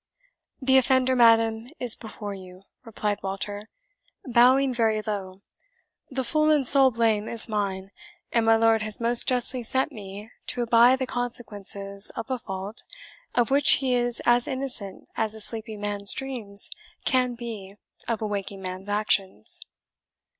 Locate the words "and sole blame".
6.49-7.27